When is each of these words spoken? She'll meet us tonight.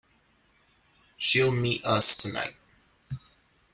She'll 1.15 1.51
meet 1.51 1.85
us 1.85 2.17
tonight. 2.17 2.55